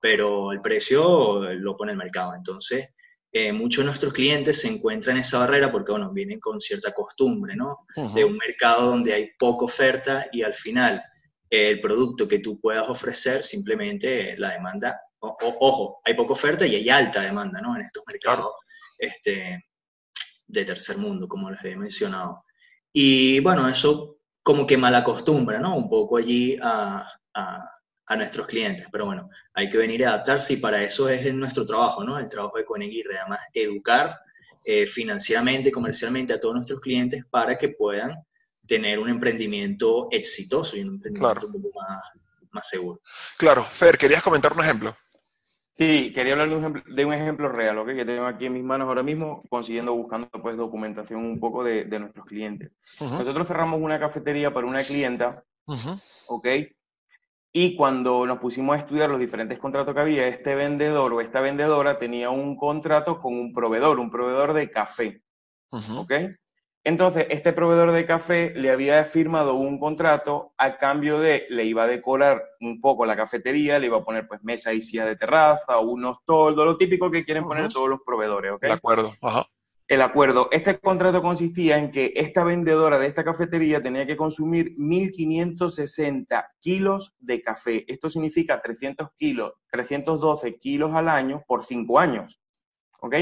pero 0.00 0.52
el 0.52 0.60
precio 0.60 1.52
lo 1.54 1.76
pone 1.76 1.92
el 1.92 1.98
mercado. 1.98 2.34
Entonces, 2.34 2.88
eh, 3.34 3.52
muchos 3.52 3.82
de 3.82 3.86
nuestros 3.86 4.12
clientes 4.12 4.60
se 4.60 4.68
encuentran 4.68 5.16
en 5.16 5.22
esa 5.22 5.38
barrera 5.38 5.72
porque, 5.72 5.92
bueno, 5.92 6.12
vienen 6.12 6.38
con 6.38 6.60
cierta 6.60 6.92
costumbre, 6.92 7.56
¿no? 7.56 7.86
Uh 7.96 8.04
-huh. 8.04 8.14
De 8.14 8.24
un 8.24 8.36
mercado 8.36 8.90
donde 8.90 9.14
hay 9.14 9.30
poca 9.38 9.64
oferta 9.64 10.26
y 10.32 10.42
al 10.42 10.54
final 10.54 11.00
eh, 11.48 11.70
el 11.70 11.80
producto 11.80 12.28
que 12.28 12.40
tú 12.40 12.60
puedas 12.60 12.88
ofrecer 12.88 13.42
simplemente 13.42 14.36
la 14.36 14.50
demanda, 14.50 15.00
o, 15.22 15.36
ojo, 15.60 16.00
hay 16.04 16.14
poca 16.14 16.32
oferta 16.32 16.66
y 16.66 16.74
hay 16.74 16.90
alta 16.90 17.22
demanda, 17.22 17.60
¿no? 17.60 17.76
En 17.76 17.82
estos 17.82 18.04
mercados. 18.06 18.46
Claro. 18.46 18.54
Este, 18.98 19.64
de 20.46 20.64
tercer 20.64 20.98
mundo, 20.98 21.26
como 21.26 21.50
les 21.50 21.64
he 21.64 21.76
mencionado. 21.76 22.44
Y 22.92 23.40
bueno, 23.40 23.68
eso 23.68 24.18
como 24.42 24.66
que 24.66 24.76
mal 24.76 24.94
acostumbra, 24.94 25.58
¿no? 25.58 25.76
Un 25.76 25.88
poco 25.88 26.18
allí 26.18 26.58
a, 26.62 27.08
a, 27.34 27.70
a, 28.06 28.16
nuestros 28.16 28.46
clientes. 28.46 28.86
Pero 28.92 29.06
bueno, 29.06 29.30
hay 29.54 29.70
que 29.70 29.78
venir 29.78 30.04
a 30.04 30.10
adaptarse 30.10 30.54
y 30.54 30.56
para 30.56 30.82
eso 30.82 31.08
es 31.08 31.32
nuestro 31.34 31.64
trabajo, 31.64 32.04
¿no? 32.04 32.18
El 32.18 32.28
trabajo 32.28 32.58
de 32.58 32.64
Coneguirre, 32.64 33.18
además, 33.18 33.40
educar 33.54 34.20
eh, 34.64 34.86
financieramente, 34.86 35.72
comercialmente 35.72 36.34
a 36.34 36.40
todos 36.40 36.54
nuestros 36.54 36.80
clientes 36.80 37.24
para 37.30 37.56
que 37.56 37.70
puedan 37.70 38.24
tener 38.66 38.98
un 38.98 39.08
emprendimiento 39.08 40.08
exitoso 40.10 40.76
y 40.76 40.82
un 40.82 40.94
emprendimiento 40.94 41.40
claro. 41.40 41.46
un 41.46 41.62
poco 41.62 41.80
más, 41.80 42.02
más 42.50 42.68
seguro. 42.68 43.00
Claro. 43.38 43.64
Fer, 43.64 43.96
¿querías 43.96 44.22
comentar 44.22 44.52
un 44.52 44.60
ejemplo? 44.60 44.96
Sí, 45.78 46.12
quería 46.14 46.34
hablar 46.34 46.50
de 46.50 46.54
un 46.56 46.60
ejemplo, 46.60 46.82
de 46.94 47.04
un 47.04 47.14
ejemplo 47.14 47.48
real, 47.48 47.78
¿ok? 47.78 47.88
Que 47.88 48.04
tengo 48.04 48.26
aquí 48.26 48.46
en 48.46 48.52
mis 48.52 48.62
manos 48.62 48.88
ahora 48.88 49.02
mismo, 49.02 49.42
consiguiendo, 49.48 49.94
buscando 49.94 50.28
pues 50.42 50.56
documentación 50.56 51.24
un 51.24 51.40
poco 51.40 51.64
de, 51.64 51.84
de 51.84 51.98
nuestros 51.98 52.26
clientes. 52.26 52.72
Uh 53.00 53.04
-huh. 53.04 53.18
Nosotros 53.18 53.48
cerramos 53.48 53.80
una 53.80 53.98
cafetería 53.98 54.52
para 54.52 54.66
una 54.66 54.82
clienta, 54.82 55.42
uh 55.66 55.72
-huh. 55.72 56.24
¿ok? 56.28 56.46
Y 57.54 57.74
cuando 57.76 58.26
nos 58.26 58.38
pusimos 58.38 58.76
a 58.76 58.80
estudiar 58.80 59.10
los 59.10 59.18
diferentes 59.18 59.58
contratos 59.58 59.94
que 59.94 60.00
había, 60.00 60.26
este 60.26 60.54
vendedor 60.54 61.12
o 61.12 61.20
esta 61.20 61.40
vendedora 61.40 61.98
tenía 61.98 62.30
un 62.30 62.56
contrato 62.56 63.18
con 63.20 63.34
un 63.34 63.52
proveedor, 63.52 63.98
un 63.98 64.10
proveedor 64.10 64.52
de 64.52 64.70
café, 64.70 65.22
uh 65.70 65.78
-huh. 65.78 65.98
¿ok? 66.00 66.12
Entonces, 66.84 67.26
este 67.30 67.52
proveedor 67.52 67.92
de 67.92 68.06
café 68.06 68.52
le 68.56 68.70
había 68.70 69.04
firmado 69.04 69.54
un 69.54 69.78
contrato 69.78 70.52
a 70.58 70.78
cambio 70.78 71.20
de, 71.20 71.46
le 71.48 71.64
iba 71.64 71.84
a 71.84 71.86
decorar 71.86 72.42
un 72.60 72.80
poco 72.80 73.06
la 73.06 73.14
cafetería, 73.14 73.78
le 73.78 73.86
iba 73.86 73.98
a 73.98 74.04
poner 74.04 74.26
pues 74.26 74.42
mesa 74.42 74.72
y 74.72 74.80
silla 74.80 75.06
de 75.06 75.14
terraza, 75.14 75.78
unos 75.78 76.18
toldos, 76.24 76.66
lo 76.66 76.76
típico 76.76 77.08
que 77.08 77.24
quieren 77.24 77.44
poner 77.44 77.72
todos 77.72 77.88
los 77.88 78.00
proveedores, 78.04 78.52
¿ok? 78.52 78.62
De 78.62 78.72
acuerdo, 78.72 79.12
ajá. 79.22 79.46
El 79.86 80.00
acuerdo. 80.00 80.48
Este 80.50 80.78
contrato 80.78 81.20
consistía 81.20 81.76
en 81.76 81.90
que 81.90 82.14
esta 82.16 82.42
vendedora 82.44 82.98
de 82.98 83.06
esta 83.06 83.22
cafetería 83.22 83.82
tenía 83.82 84.06
que 84.06 84.16
consumir 84.16 84.74
1.560 84.78 86.46
kilos 86.60 87.14
de 87.18 87.42
café. 87.42 87.84
Esto 87.92 88.08
significa 88.08 88.60
300 88.62 89.10
kilos, 89.14 89.52
312 89.70 90.56
kilos 90.56 90.92
al 90.94 91.08
año 91.08 91.44
por 91.46 91.62
cinco 91.62 91.98
años. 91.98 92.40
¿Ok? 93.00 93.14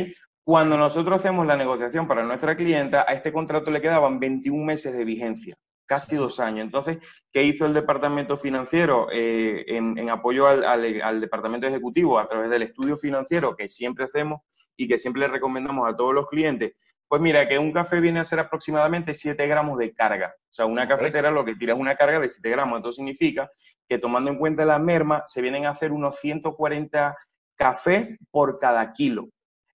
Cuando 0.44 0.76
nosotros 0.76 1.18
hacemos 1.18 1.46
la 1.46 1.56
negociación 1.56 2.08
para 2.08 2.22
nuestra 2.22 2.56
clienta, 2.56 3.04
a 3.06 3.12
este 3.12 3.32
contrato 3.32 3.70
le 3.70 3.80
quedaban 3.80 4.18
21 4.18 4.64
meses 4.64 4.92
de 4.92 5.04
vigencia, 5.04 5.56
casi 5.86 6.16
dos 6.16 6.40
años. 6.40 6.64
Entonces, 6.64 6.98
¿qué 7.32 7.42
hizo 7.42 7.66
el 7.66 7.74
departamento 7.74 8.36
financiero 8.36 9.08
eh, 9.12 9.64
en, 9.68 10.08
apoyo 10.10 10.46
al, 10.46 10.64
al 10.64 11.20
departamento 11.20 11.66
ejecutivo 11.66 12.18
a 12.18 12.28
través 12.28 12.50
del 12.50 12.62
estudio 12.62 12.96
financiero 12.96 13.54
que 13.54 13.68
siempre 13.68 14.04
hacemos? 14.04 14.40
y 14.80 14.88
que 14.88 14.96
siempre 14.96 15.20
le 15.20 15.28
recomendamos 15.28 15.86
a 15.86 15.94
todos 15.94 16.14
los 16.14 16.26
clientes, 16.26 16.72
pues 17.06 17.20
mira, 17.20 17.46
que 17.46 17.58
un 17.58 17.70
café 17.70 18.00
viene 18.00 18.18
a 18.18 18.24
ser 18.24 18.38
aproximadamente 18.38 19.12
7 19.12 19.46
gramos 19.46 19.76
de 19.76 19.92
carga. 19.92 20.34
O 20.38 20.52
sea, 20.52 20.64
una 20.64 20.88
cafetera 20.88 21.30
lo 21.30 21.44
que 21.44 21.54
tira 21.54 21.74
es 21.74 21.78
una 21.78 21.96
carga 21.96 22.18
de 22.18 22.30
7 22.30 22.48
gramos. 22.48 22.78
Esto 22.78 22.92
significa 22.92 23.50
que 23.86 23.98
tomando 23.98 24.30
en 24.30 24.38
cuenta 24.38 24.64
la 24.64 24.78
merma, 24.78 25.22
se 25.26 25.42
vienen 25.42 25.66
a 25.66 25.70
hacer 25.70 25.92
unos 25.92 26.18
140 26.20 27.14
cafés 27.56 28.16
por 28.30 28.58
cada 28.58 28.90
kilo. 28.94 29.28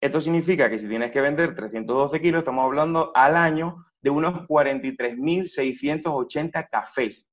Esto 0.01 0.19
significa 0.19 0.69
que 0.69 0.77
si 0.79 0.89
tienes 0.89 1.11
que 1.11 1.21
vender 1.21 1.53
312 1.53 2.19
kilos, 2.19 2.39
estamos 2.39 2.65
hablando 2.65 3.11
al 3.13 3.37
año 3.37 3.85
de 4.01 4.09
unos 4.09 4.47
43.680 4.47 6.67
cafés 6.71 7.31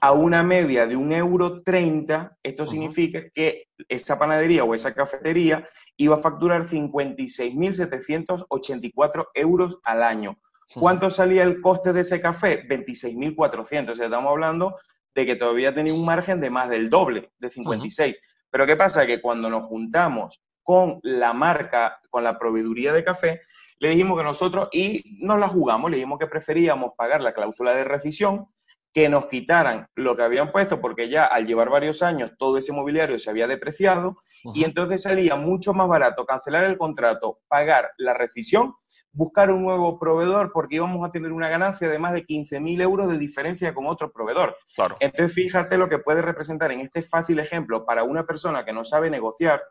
a 0.00 0.12
una 0.12 0.42
media 0.42 0.86
de 0.86 0.96
un 0.96 1.12
euro 1.12 1.62
30, 1.62 2.36
esto 2.42 2.66
significa 2.66 3.22
que 3.32 3.68
esa 3.88 4.18
panadería 4.18 4.64
o 4.64 4.74
esa 4.74 4.92
cafetería 4.92 5.64
iba 5.96 6.16
a 6.16 6.18
facturar 6.18 6.64
56.784 6.64 9.28
euros 9.34 9.78
al 9.84 10.02
año. 10.02 10.36
¿Cuánto 10.74 11.12
salía 11.12 11.44
el 11.44 11.60
coste 11.60 11.92
de 11.92 12.00
ese 12.00 12.20
café? 12.20 12.66
26.400. 12.68 13.92
O 13.92 13.94
sea, 13.94 14.06
estamos 14.06 14.30
hablando 14.30 14.74
de 15.14 15.24
que 15.24 15.36
todavía 15.36 15.72
tenía 15.72 15.94
un 15.94 16.04
margen 16.04 16.40
de 16.40 16.50
más 16.50 16.68
del 16.68 16.90
doble, 16.90 17.30
de 17.38 17.48
56. 17.48 18.18
Pero 18.50 18.66
¿qué 18.66 18.74
pasa? 18.74 19.06
Que 19.06 19.20
cuando 19.20 19.48
nos 19.48 19.68
juntamos 19.68 20.42
con 20.68 21.00
la 21.02 21.32
marca, 21.32 21.98
con 22.10 22.22
la 22.22 22.38
proveeduría 22.38 22.92
de 22.92 23.02
café, 23.02 23.40
le 23.78 23.88
dijimos 23.88 24.18
que 24.18 24.24
nosotros, 24.24 24.68
y 24.70 25.16
nos 25.18 25.38
la 25.38 25.48
jugamos, 25.48 25.90
le 25.90 25.96
dijimos 25.96 26.18
que 26.18 26.26
preferíamos 26.26 26.92
pagar 26.94 27.22
la 27.22 27.32
cláusula 27.32 27.74
de 27.74 27.84
rescisión, 27.84 28.44
que 28.92 29.08
nos 29.08 29.28
quitaran 29.28 29.86
lo 29.94 30.14
que 30.14 30.24
habían 30.24 30.52
puesto, 30.52 30.78
porque 30.78 31.08
ya 31.08 31.24
al 31.24 31.46
llevar 31.46 31.70
varios 31.70 32.02
años 32.02 32.32
todo 32.38 32.58
ese 32.58 32.74
mobiliario 32.74 33.18
se 33.18 33.30
había 33.30 33.46
depreciado, 33.46 34.16
y 34.54 34.64
entonces 34.64 35.00
salía 35.04 35.36
mucho 35.36 35.72
más 35.72 35.88
barato 35.88 36.26
cancelar 36.26 36.64
el 36.64 36.76
contrato, 36.76 37.38
pagar 37.48 37.92
la 37.96 38.12
rescisión, 38.12 38.74
buscar 39.10 39.50
un 39.50 39.62
nuevo 39.62 39.98
proveedor, 39.98 40.52
porque 40.52 40.76
íbamos 40.76 41.08
a 41.08 41.10
tener 41.10 41.32
una 41.32 41.48
ganancia 41.48 41.88
de 41.88 41.98
más 41.98 42.12
de 42.12 42.26
15.000 42.26 42.82
euros 42.82 43.10
de 43.10 43.16
diferencia 43.16 43.72
con 43.72 43.86
otro 43.86 44.12
proveedor. 44.12 44.54
Claro. 44.76 44.98
Entonces, 45.00 45.34
fíjate 45.34 45.78
lo 45.78 45.88
que 45.88 45.98
puede 45.98 46.20
representar 46.20 46.72
en 46.72 46.80
este 46.80 47.00
fácil 47.00 47.38
ejemplo 47.38 47.86
para 47.86 48.04
una 48.04 48.26
persona 48.26 48.66
que 48.66 48.74
no 48.74 48.84
sabe 48.84 49.08
negociar, 49.08 49.62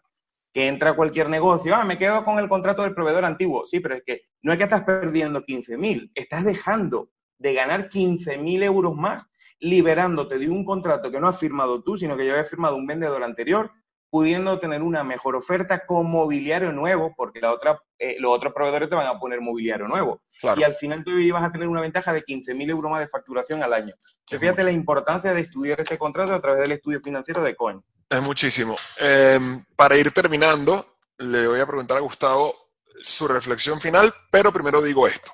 que 0.57 0.65
entra 0.65 0.89
a 0.89 0.95
cualquier 0.95 1.29
negocio, 1.29 1.75
ah, 1.75 1.85
me 1.85 1.99
quedo 1.99 2.23
con 2.23 2.39
el 2.39 2.49
contrato 2.49 2.81
del 2.81 2.95
proveedor 2.95 3.25
antiguo. 3.25 3.67
Sí, 3.67 3.79
pero 3.79 3.93
es 3.93 4.01
que 4.03 4.21
no 4.41 4.51
es 4.51 4.57
que 4.57 4.63
estás 4.63 4.81
perdiendo 4.85 5.45
15.000, 5.45 6.09
estás 6.15 6.43
dejando 6.43 7.11
de 7.37 7.53
ganar 7.53 7.89
15.000 7.89 8.63
euros 8.63 8.95
más 8.95 9.29
liberándote 9.59 10.39
de 10.39 10.49
un 10.49 10.65
contrato 10.65 11.11
que 11.11 11.19
no 11.19 11.27
has 11.27 11.39
firmado 11.39 11.83
tú, 11.83 11.95
sino 11.95 12.17
que 12.17 12.25
ya 12.25 12.31
había 12.31 12.43
firmado 12.43 12.75
un 12.75 12.87
vendedor 12.87 13.21
anterior, 13.21 13.69
pudiendo 14.09 14.57
tener 14.59 14.81
una 14.81 15.03
mejor 15.03 15.35
oferta 15.35 15.85
con 15.85 16.09
mobiliario 16.09 16.71
nuevo, 16.71 17.13
porque 17.15 17.41
la 17.41 17.51
otra, 17.51 17.81
eh, 17.99 18.15
los 18.19 18.31
otros 18.31 18.53
proveedores 18.53 18.89
te 18.89 18.95
van 18.95 19.07
a 19.07 19.19
poner 19.19 19.41
mobiliario 19.41 19.87
nuevo. 19.87 20.21
Y 20.55 20.63
al 20.63 20.73
final 20.73 21.03
tú 21.03 21.11
ibas 21.11 21.43
a 21.43 21.51
tener 21.51 21.67
una 21.67 21.81
ventaja 21.81 22.13
de 22.13 22.23
15.000 22.23 22.69
euros 22.69 22.91
más 22.91 23.01
de 23.01 23.07
facturación 23.07 23.63
al 23.63 23.73
año. 23.73 23.95
fíjate 24.27 24.63
la 24.63 24.71
importancia 24.71 25.33
de 25.33 25.41
estudiar 25.41 25.79
este 25.81 25.97
contrato 25.97 26.33
a 26.33 26.41
través 26.41 26.61
del 26.61 26.71
estudio 26.73 26.99
financiero 26.99 27.41
de 27.41 27.55
Coin. 27.55 27.83
Es 28.09 28.21
muchísimo. 28.21 28.75
Em, 28.99 29.63
para 29.75 29.97
ir 29.97 30.11
terminando, 30.11 30.85
le 31.17 31.47
voy 31.47 31.59
a 31.59 31.65
preguntar 31.65 31.97
a 31.97 32.01
Gustavo 32.01 32.53
su 33.01 33.27
reflexión 33.27 33.81
final, 33.81 34.13
pero 34.31 34.53
primero 34.53 34.81
digo 34.81 35.07
esto. 35.07 35.31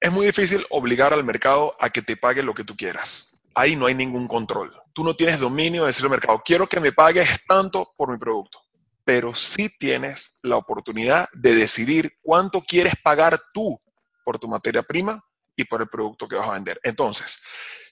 Es 0.00 0.12
muy 0.12 0.26
difícil 0.26 0.64
obligar 0.70 1.12
al 1.12 1.24
mercado 1.24 1.76
a 1.80 1.90
que 1.90 2.02
te 2.02 2.16
pague 2.16 2.42
lo 2.42 2.54
que 2.54 2.64
tú 2.64 2.76
quieras. 2.76 3.36
Ahí 3.54 3.76
no 3.76 3.86
hay 3.86 3.94
ningún 3.94 4.28
control. 4.28 4.72
Tú 4.96 5.04
no 5.04 5.14
tienes 5.14 5.38
dominio 5.38 5.82
de 5.82 5.88
decir 5.88 6.06
al 6.06 6.10
mercado, 6.10 6.40
quiero 6.42 6.66
que 6.66 6.80
me 6.80 6.90
pagues 6.90 7.44
tanto 7.46 7.92
por 7.98 8.10
mi 8.10 8.16
producto. 8.16 8.62
Pero 9.04 9.34
sí 9.34 9.68
tienes 9.78 10.38
la 10.40 10.56
oportunidad 10.56 11.28
de 11.34 11.54
decidir 11.54 12.16
cuánto 12.22 12.62
quieres 12.62 12.94
pagar 13.04 13.38
tú 13.52 13.78
por 14.24 14.38
tu 14.38 14.48
materia 14.48 14.82
prima 14.82 15.22
y 15.54 15.64
por 15.64 15.82
el 15.82 15.90
producto 15.90 16.26
que 16.26 16.36
vas 16.36 16.48
a 16.48 16.54
vender. 16.54 16.80
Entonces, 16.82 17.38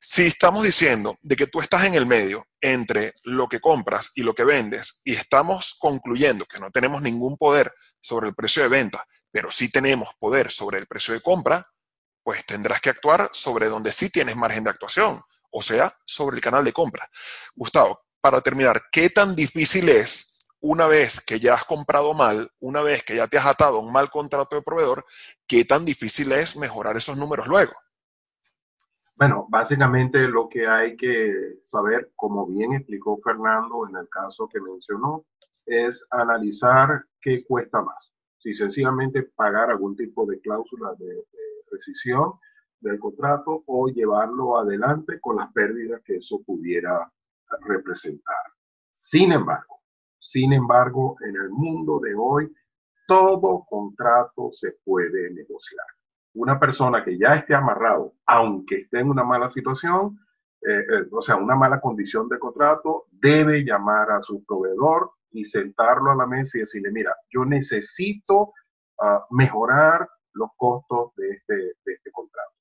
si 0.00 0.24
estamos 0.24 0.62
diciendo 0.62 1.18
de 1.20 1.36
que 1.36 1.46
tú 1.46 1.60
estás 1.60 1.84
en 1.84 1.92
el 1.92 2.06
medio 2.06 2.46
entre 2.58 3.12
lo 3.24 3.50
que 3.50 3.60
compras 3.60 4.10
y 4.14 4.22
lo 4.22 4.34
que 4.34 4.44
vendes 4.44 5.02
y 5.04 5.12
estamos 5.12 5.76
concluyendo 5.78 6.46
que 6.46 6.58
no 6.58 6.70
tenemos 6.70 7.02
ningún 7.02 7.36
poder 7.36 7.74
sobre 8.00 8.28
el 8.28 8.34
precio 8.34 8.62
de 8.62 8.70
venta, 8.70 9.04
pero 9.30 9.50
sí 9.50 9.70
tenemos 9.70 10.08
poder 10.18 10.50
sobre 10.50 10.78
el 10.78 10.86
precio 10.86 11.12
de 11.12 11.20
compra, 11.20 11.68
pues 12.22 12.46
tendrás 12.46 12.80
que 12.80 12.88
actuar 12.88 13.28
sobre 13.34 13.68
donde 13.68 13.92
sí 13.92 14.08
tienes 14.08 14.36
margen 14.36 14.64
de 14.64 14.70
actuación, 14.70 15.22
o 15.54 15.62
sea, 15.62 15.92
sobre 16.04 16.36
el 16.36 16.42
canal 16.42 16.64
de 16.64 16.72
compra. 16.72 17.08
Gustavo, 17.54 18.00
para 18.20 18.40
terminar, 18.40 18.82
¿qué 18.90 19.08
tan 19.08 19.36
difícil 19.36 19.88
es 19.88 20.36
una 20.60 20.88
vez 20.88 21.20
que 21.20 21.38
ya 21.38 21.54
has 21.54 21.64
comprado 21.64 22.12
mal, 22.12 22.50
una 22.58 22.82
vez 22.82 23.04
que 23.04 23.14
ya 23.14 23.28
te 23.28 23.38
has 23.38 23.46
atado 23.46 23.76
a 23.76 23.80
un 23.80 23.92
mal 23.92 24.10
contrato 24.10 24.56
de 24.56 24.62
proveedor, 24.62 25.04
qué 25.46 25.64
tan 25.64 25.84
difícil 25.84 26.32
es 26.32 26.56
mejorar 26.56 26.96
esos 26.96 27.16
números 27.16 27.46
luego? 27.46 27.72
Bueno, 29.14 29.46
básicamente 29.48 30.26
lo 30.26 30.48
que 30.48 30.66
hay 30.66 30.96
que 30.96 31.60
saber, 31.64 32.10
como 32.16 32.46
bien 32.46 32.72
explicó 32.72 33.20
Fernando 33.22 33.86
en 33.88 33.96
el 33.96 34.08
caso 34.08 34.48
que 34.48 34.60
mencionó, 34.60 35.24
es 35.66 36.04
analizar 36.10 37.04
qué 37.20 37.44
cuesta 37.44 37.80
más. 37.80 38.12
Si 38.38 38.54
sencillamente 38.54 39.22
pagar 39.22 39.70
algún 39.70 39.96
tipo 39.96 40.26
de 40.26 40.40
cláusula 40.40 40.94
de, 40.98 41.06
de 41.06 41.64
rescisión 41.70 42.32
del 42.84 42.98
contrato 42.98 43.64
o 43.66 43.88
llevarlo 43.88 44.58
adelante 44.58 45.18
con 45.20 45.36
las 45.36 45.52
pérdidas 45.52 46.02
que 46.04 46.16
eso 46.16 46.42
pudiera 46.44 47.10
representar. 47.62 48.44
Sin 48.92 49.32
embargo, 49.32 49.80
sin 50.20 50.52
embargo, 50.52 51.16
en 51.20 51.36
el 51.36 51.50
mundo 51.50 52.00
de 52.00 52.14
hoy, 52.14 52.52
todo 53.06 53.64
contrato 53.68 54.50
se 54.52 54.72
puede 54.84 55.30
negociar. 55.32 55.86
Una 56.34 56.58
persona 56.58 57.04
que 57.04 57.18
ya 57.18 57.36
esté 57.36 57.54
amarrado, 57.54 58.14
aunque 58.26 58.80
esté 58.80 59.00
en 59.00 59.10
una 59.10 59.22
mala 59.22 59.50
situación, 59.50 60.18
eh, 60.62 60.78
eh, 60.80 61.08
o 61.12 61.20
sea, 61.20 61.36
una 61.36 61.54
mala 61.54 61.80
condición 61.80 62.28
de 62.28 62.38
contrato, 62.38 63.04
debe 63.10 63.64
llamar 63.64 64.10
a 64.10 64.22
su 64.22 64.44
proveedor 64.44 65.10
y 65.30 65.44
sentarlo 65.44 66.10
a 66.10 66.16
la 66.16 66.26
mesa 66.26 66.56
y 66.56 66.62
decirle, 66.62 66.90
mira, 66.90 67.14
yo 67.30 67.44
necesito 67.44 68.52
ah, 69.00 69.26
mejorar 69.30 70.08
los 70.32 70.50
costos 70.56 71.14
de 71.16 71.30
este, 71.30 71.54
de 71.54 71.92
este 71.92 72.10
contrato. 72.10 72.52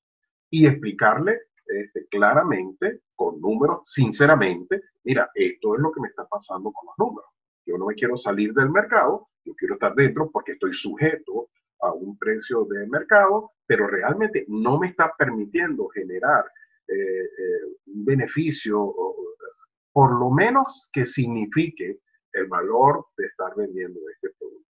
Y 0.54 0.68
explicarle 0.68 1.40
este, 1.66 2.06
claramente, 2.06 3.00
con 3.16 3.40
números, 3.40 3.80
sinceramente, 3.82 4.82
mira, 5.02 5.28
esto 5.34 5.74
es 5.74 5.80
lo 5.80 5.90
que 5.90 6.00
me 6.00 6.06
está 6.06 6.28
pasando 6.28 6.70
con 6.70 6.86
los 6.86 6.94
números. 6.96 7.28
Yo 7.66 7.76
no 7.76 7.86
me 7.86 7.94
quiero 7.96 8.16
salir 8.16 8.54
del 8.54 8.70
mercado, 8.70 9.26
yo 9.44 9.52
quiero 9.56 9.74
estar 9.74 9.96
dentro 9.96 10.30
porque 10.30 10.52
estoy 10.52 10.72
sujeto 10.72 11.48
a 11.80 11.92
un 11.92 12.16
precio 12.18 12.66
de 12.66 12.86
mercado, 12.86 13.50
pero 13.66 13.88
realmente 13.88 14.44
no 14.46 14.78
me 14.78 14.90
está 14.90 15.12
permitiendo 15.18 15.88
generar 15.88 16.44
eh, 16.86 16.94
eh, 16.94 17.64
un 17.86 18.04
beneficio, 18.04 18.94
por 19.92 20.16
lo 20.16 20.30
menos 20.30 20.88
que 20.92 21.04
signifique 21.04 21.98
el 22.32 22.46
valor 22.46 23.06
de 23.16 23.26
estar 23.26 23.56
vendiendo 23.56 23.98
este 24.08 24.28
producto. 24.38 24.70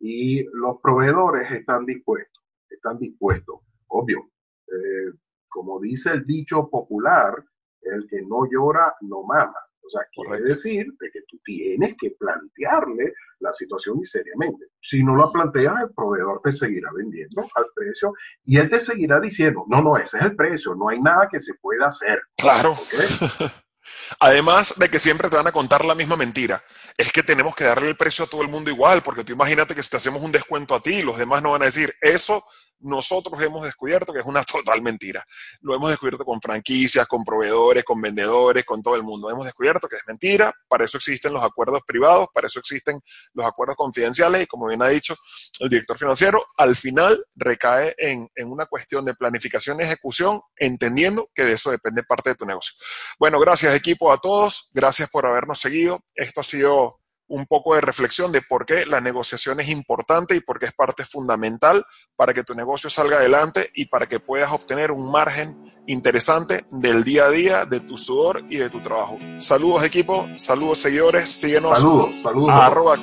Y 0.00 0.44
los 0.54 0.80
proveedores 0.82 1.52
están 1.52 1.84
dispuestos, 1.84 2.42
están 2.70 2.98
dispuestos, 2.98 3.60
obvio. 3.88 4.31
Eh, 4.72 5.12
como 5.48 5.80
dice 5.80 6.10
el 6.10 6.24
dicho 6.24 6.68
popular, 6.70 7.44
el 7.82 8.06
que 8.08 8.22
no 8.22 8.46
llora 8.50 8.94
no 9.02 9.22
mama. 9.22 9.58
O 9.84 9.90
sea, 9.90 10.02
quiere 10.12 10.42
decir 10.44 10.86
de 10.98 11.10
que 11.10 11.20
tú 11.28 11.38
tienes 11.44 11.96
que 12.00 12.12
plantearle 12.18 13.12
la 13.40 13.52
situación 13.52 13.98
y 14.00 14.06
seriamente. 14.06 14.66
Si 14.80 15.02
no 15.02 15.14
lo 15.14 15.30
planteas, 15.30 15.74
el 15.82 15.92
proveedor 15.94 16.40
te 16.42 16.52
seguirá 16.52 16.88
vendiendo 16.94 17.42
al 17.54 17.66
precio 17.74 18.14
y 18.44 18.58
él 18.58 18.70
te 18.70 18.80
seguirá 18.80 19.20
diciendo, 19.20 19.64
no, 19.68 19.82
no, 19.82 19.98
ese 19.98 20.16
es 20.16 20.22
el 20.22 20.36
precio, 20.36 20.74
no 20.74 20.88
hay 20.88 21.00
nada 21.00 21.28
que 21.30 21.40
se 21.40 21.54
pueda 21.54 21.88
hacer. 21.88 22.22
Claro. 22.36 22.74
Además 24.20 24.74
de 24.78 24.88
que 24.88 25.00
siempre 25.00 25.28
te 25.28 25.36
van 25.36 25.48
a 25.48 25.52
contar 25.52 25.84
la 25.84 25.96
misma 25.96 26.16
mentira. 26.16 26.62
Es 26.96 27.12
que 27.12 27.22
tenemos 27.22 27.54
que 27.54 27.64
darle 27.64 27.88
el 27.88 27.96
precio 27.96 28.24
a 28.24 28.28
todo 28.28 28.42
el 28.42 28.48
mundo 28.48 28.70
igual, 28.70 29.02
porque 29.02 29.24
tú 29.24 29.32
imagínate 29.32 29.74
que 29.74 29.82
si 29.82 29.90
te 29.90 29.96
hacemos 29.96 30.22
un 30.22 30.32
descuento 30.32 30.74
a 30.74 30.82
ti, 30.82 31.02
los 31.02 31.18
demás 31.18 31.42
no 31.42 31.50
van 31.50 31.62
a 31.62 31.66
decir, 31.66 31.92
eso 32.00 32.44
nosotros 32.82 33.40
hemos 33.42 33.64
descubierto 33.64 34.12
que 34.12 34.20
es 34.20 34.26
una 34.26 34.42
total 34.44 34.82
mentira. 34.82 35.24
Lo 35.60 35.74
hemos 35.74 35.90
descubierto 35.90 36.24
con 36.24 36.40
franquicias, 36.40 37.06
con 37.06 37.24
proveedores, 37.24 37.84
con 37.84 38.00
vendedores, 38.00 38.64
con 38.64 38.82
todo 38.82 38.96
el 38.96 39.02
mundo. 39.02 39.30
Hemos 39.30 39.44
descubierto 39.44 39.88
que 39.88 39.96
es 39.96 40.02
mentira. 40.06 40.52
Para 40.68 40.84
eso 40.84 40.98
existen 40.98 41.32
los 41.32 41.42
acuerdos 41.42 41.82
privados, 41.86 42.28
para 42.32 42.46
eso 42.46 42.58
existen 42.58 43.00
los 43.34 43.46
acuerdos 43.46 43.76
confidenciales 43.76 44.42
y 44.42 44.46
como 44.46 44.66
bien 44.66 44.82
ha 44.82 44.88
dicho 44.88 45.16
el 45.60 45.68
director 45.68 45.98
financiero, 45.98 46.44
al 46.56 46.76
final 46.76 47.24
recae 47.34 47.94
en, 47.98 48.28
una 48.44 48.66
cuestión 48.66 49.04
de 49.04 49.14
planificación 49.14 49.80
y 49.80 49.84
ejecución, 49.84 50.40
entendiendo 50.56 51.30
que 51.34 51.44
de 51.44 51.54
eso 51.54 51.70
depende 51.70 52.02
parte 52.02 52.30
de 52.30 52.36
tu 52.36 52.44
negocio. 52.44 52.74
Bueno, 53.18 53.40
gracias 53.40 53.74
equipo 53.74 54.12
a 54.12 54.18
todos. 54.18 54.70
Gracias 54.72 55.10
por 55.10 55.26
habernos 55.26 55.60
seguido. 55.60 56.04
Esto 56.14 56.40
ha 56.40 56.44
sido 56.44 57.01
un 57.32 57.46
poco 57.46 57.74
de 57.74 57.80
reflexión 57.80 58.30
de 58.30 58.42
por 58.42 58.66
qué 58.66 58.84
la 58.84 59.00
negociación 59.00 59.58
es 59.58 59.70
importante 59.70 60.36
y 60.36 60.40
por 60.40 60.58
qué 60.58 60.66
es 60.66 60.72
parte 60.72 61.06
fundamental 61.06 61.86
para 62.14 62.34
que 62.34 62.44
tu 62.44 62.54
negocio 62.54 62.90
salga 62.90 63.16
adelante 63.16 63.70
y 63.74 63.86
para 63.86 64.06
que 64.06 64.20
puedas 64.20 64.52
obtener 64.52 64.92
un 64.92 65.10
margen 65.10 65.56
interesante 65.86 66.66
del 66.70 67.04
día 67.04 67.24
a 67.24 67.30
día, 67.30 67.64
de 67.64 67.80
tu 67.80 67.96
sudor 67.96 68.44
y 68.50 68.58
de 68.58 68.68
tu 68.68 68.82
trabajo. 68.82 69.18
Saludos 69.38 69.82
equipo, 69.82 70.28
saludos 70.36 70.78
seguidores, 70.80 71.30
síguenos 71.30 71.78
saludos, 71.78 72.10
saludos. 72.22 72.50
a 72.50 72.66
arroba 72.66 72.96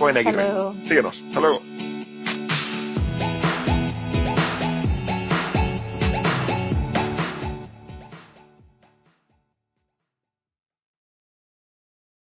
Síguenos, 0.85 1.23
hasta 1.27 1.39
luego. 1.39 1.88